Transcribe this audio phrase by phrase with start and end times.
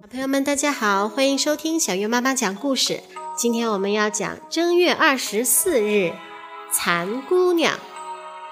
[0.00, 3.00] 小朋友们，大家好，欢迎收听小月妈妈讲故事。
[3.36, 6.12] 今天我们要讲正月二十四日，
[6.70, 7.78] 蚕姑娘，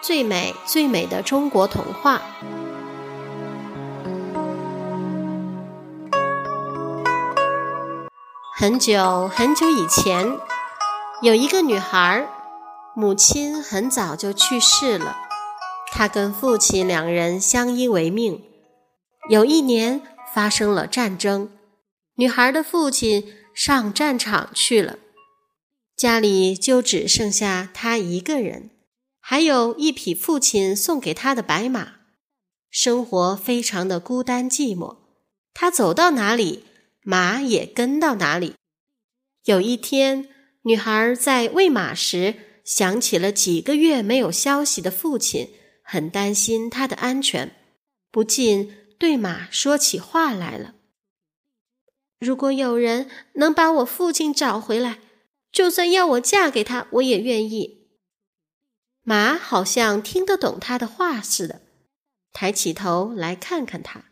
[0.00, 2.20] 最美最美的中国童话。
[8.56, 10.36] 很久很久以前，
[11.22, 12.26] 有一个女孩，
[12.94, 15.16] 母亲很早就去世了，
[15.92, 18.42] 她跟父亲两人相依为命。
[19.30, 20.02] 有一年
[20.34, 21.52] 发生了战争，
[22.16, 24.98] 女孩的父亲上战场去了，
[25.94, 28.70] 家里就只剩下她一个人，
[29.20, 31.92] 还有一匹父亲送给她的白马，
[32.70, 34.96] 生活非常的孤单寂寞。
[35.54, 36.64] 她走到哪里？
[37.04, 38.54] 马也跟到哪里。
[39.44, 40.28] 有一天，
[40.62, 45.50] 女孩在喂马时想起了几个月没有消息的父亲，
[45.84, 47.54] 很担心他的安全，
[48.10, 50.74] 不禁对马说起话来了
[52.20, 54.98] ：“如果有人能把我父亲找回来，
[55.50, 57.88] 就算要我嫁给他，我也愿意。”
[59.02, 61.62] 马好像听得懂他的话似的，
[62.34, 64.04] 抬起头来看看他。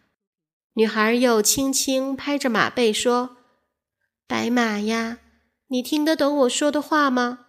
[0.73, 3.37] 女孩又轻轻拍着马背说
[4.27, 5.19] ：“白马呀，
[5.67, 7.41] 你听得懂我说的话吗？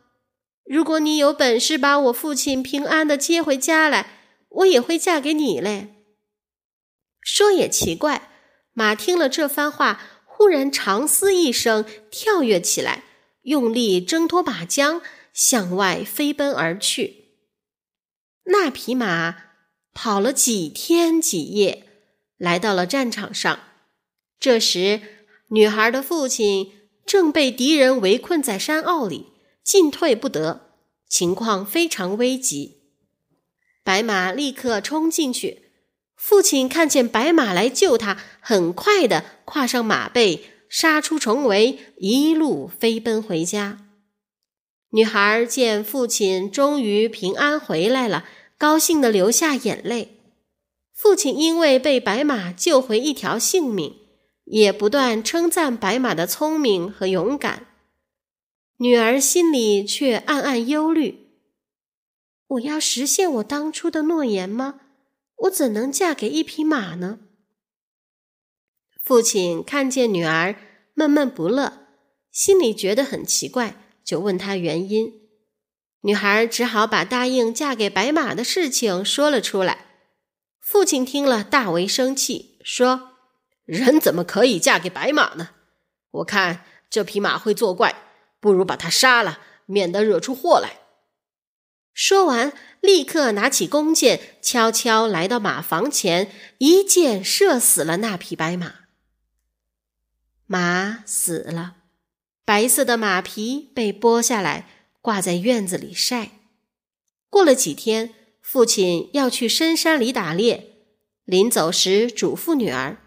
[0.66, 4.08] 如果你有本事把我父亲平安的接回家来，
[4.50, 5.96] 我也会嫁给你嘞。”
[7.22, 8.32] 说也奇怪，
[8.74, 13.04] 马听了这番话，忽然长嘶一声，跳跃起来，
[13.44, 15.02] 用力挣脱马缰，
[15.34, 17.36] 向外飞奔而去。
[18.46, 19.36] 那匹马
[19.94, 21.86] 跑了几天几夜。
[22.38, 23.60] 来到了战场上，
[24.40, 25.02] 这时
[25.50, 26.72] 女孩的父亲
[27.06, 30.72] 正被敌人围困在山坳里，进退不得，
[31.10, 32.94] 情况非常危急。
[33.84, 35.69] 白马立刻冲进去，
[36.20, 43.88] 父亲看见白马来救他，很快的跨上马背，杀出重围，一路飞奔回家。
[44.90, 48.26] 女孩见父亲终于平安回来了，
[48.58, 50.18] 高兴的流下眼泪。
[50.94, 53.96] 父亲因为被白马救回一条性命，
[54.44, 57.68] 也不断称赞白马的聪明和勇敢。
[58.80, 61.30] 女儿心里却暗暗忧虑：
[62.48, 64.82] 我要实现我当初的诺言吗？
[65.44, 67.20] 我怎能嫁给一匹马呢？
[69.02, 70.56] 父亲看见女儿
[70.94, 71.88] 闷闷不乐，
[72.32, 75.14] 心里觉得很奇怪，就问她原因。
[76.02, 79.86] 女孩只好把答应嫁给白马的事情说了出来。
[80.60, 83.14] 父亲听了，大为生气，说
[83.66, 85.52] ：“人怎么可以嫁给白马呢？
[86.12, 88.04] 我看这匹马会作怪，
[88.40, 90.79] 不如把它杀了，免得惹出祸来。”
[91.94, 98.76] 说完，立刻拿起弓箭，悄悄来到马房前，一箭射死了那匹白马。
[100.46, 101.76] 马死了，
[102.46, 104.68] 白色的马皮被剥下来，
[105.02, 106.32] 挂在院子里晒。
[107.30, 108.16] 过了几天。
[108.42, 110.88] 父亲要去深山里打猎，
[111.24, 112.98] 临走时嘱咐女儿：“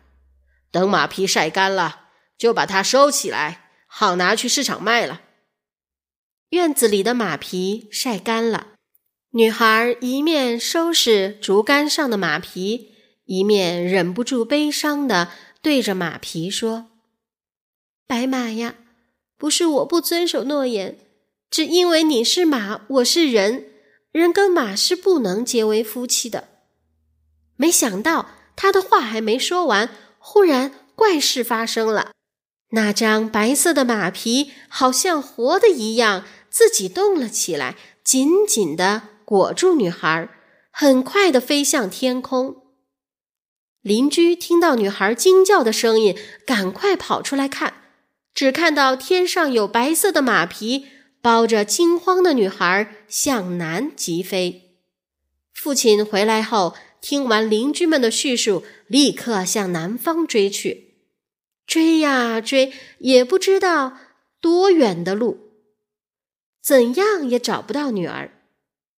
[0.70, 5.22] 等马皮晒干了，就把它收起来，好拿去市场卖了。”
[6.50, 8.71] 院子里的马皮晒干了，
[9.34, 12.90] 女孩一面收拾竹竿上的马皮，
[13.24, 15.30] 一面忍不住悲伤的
[15.62, 16.90] 对着马皮说
[18.06, 18.74] ：“白马呀，
[19.38, 20.98] 不是我不遵守诺言，
[21.48, 23.68] 只因为你是马，我是人。”
[24.12, 26.48] 人跟马是不能结为夫妻的。
[27.56, 29.88] 没想到他的话还没说完，
[30.18, 32.10] 忽然怪事发生了。
[32.72, 40.28] 那张白色的马皮好像活的一样，自己动了起来，紧紧的裹住女孩，
[40.70, 42.64] 很快的飞向天空。
[43.80, 46.14] 邻居听到女孩惊叫的声音，
[46.46, 47.72] 赶快跑出来看，
[48.34, 50.88] 只看到天上有白色的马皮。
[51.22, 54.76] 包着惊慌的女孩向南疾飞。
[55.54, 60.96] 父亲回来后，听完邻居们的叙述，立刻向南方追去。
[61.66, 63.96] 追呀追，也不知道
[64.42, 65.38] 多远的路，
[66.60, 68.41] 怎样也找不到女儿。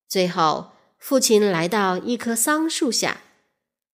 [0.08, 3.22] 最后，父亲来到一棵桑树下，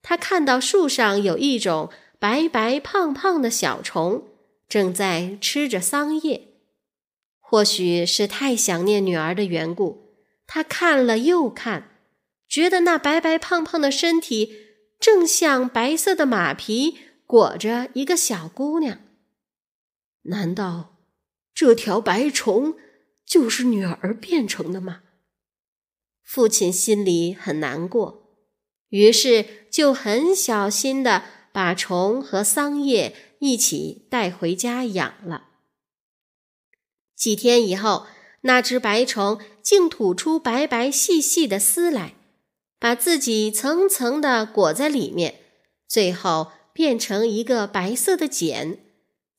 [0.03, 4.25] 他看到树上有一种白白胖胖的小虫，
[4.69, 6.49] 正在吃着桑叶。
[7.41, 10.15] 或许是太想念女儿的缘故，
[10.47, 11.97] 他看了又看，
[12.49, 14.55] 觉得那白白胖胖的身体
[15.01, 19.01] 正像白色的马皮裹着一个小姑娘。
[20.25, 20.99] 难道
[21.55, 22.77] 这条白虫
[23.25, 25.01] 就是女儿变成的吗？
[26.33, 28.37] 父亲心里很难过，
[28.91, 35.49] 于是就很小心的把虫和桑叶一起带回家养了。
[37.17, 38.07] 几天以后，
[38.43, 42.15] 那只白虫竟吐出白白细细的丝来，
[42.79, 45.41] 把自己层层的裹在里面，
[45.89, 48.79] 最后变成一个白色的茧，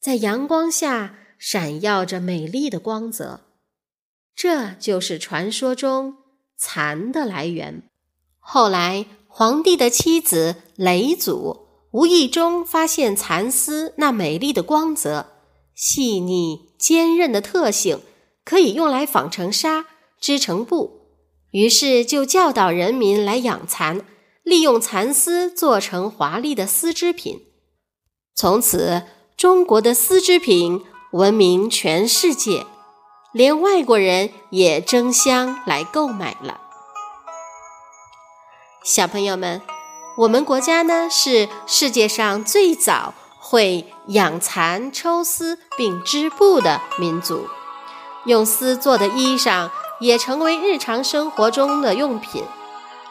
[0.02, 3.46] 在阳光下闪耀着美丽的光泽。
[4.36, 6.18] 这就是传说中
[6.62, 7.90] 蚕的来源。
[8.40, 15.26] 后来，皇帝的妻子嫘祖无意中发现蚕丝那美丽的光泽、
[15.74, 16.70] 细腻。
[16.82, 18.02] 坚韧的特性
[18.44, 19.86] 可以用来纺成纱、
[20.20, 21.02] 织成布，
[21.52, 24.04] 于是就教导人民来养蚕，
[24.42, 27.40] 利用蚕丝做成华丽的丝织品。
[28.34, 29.04] 从此，
[29.38, 30.82] 中国的丝织品
[31.12, 32.66] 闻名全世界，
[33.32, 36.60] 连外国人也争相来购买了。
[38.84, 39.62] 小朋友们，
[40.18, 43.14] 我们国家呢是世界上最早。
[43.44, 47.50] 会养蚕、抽丝并织布的民族，
[48.24, 49.70] 用丝做的衣裳
[50.00, 52.46] 也成为日常生活中的用品。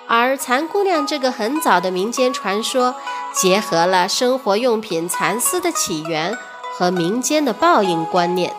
[0.06, 2.94] 而蚕姑娘这个很早的民间传说，
[3.34, 6.38] 结合了生活用品蚕丝的起源
[6.78, 8.54] 和民间的报应观念。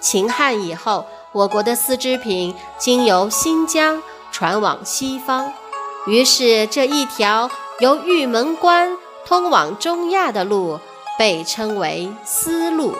[0.00, 5.52] 秦汉以后，我国的丝织品经由新疆传往西方，
[6.06, 7.50] 于是这一条
[7.80, 8.96] 由玉门关。
[9.26, 10.78] 通往中亚的路
[11.18, 12.94] 被称为丝路，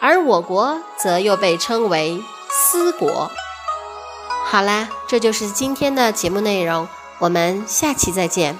[0.00, 3.30] 而我国则又被称为丝国。
[4.44, 6.88] 好啦，这就是今天的节目内容，
[7.20, 8.58] 我们下期再见。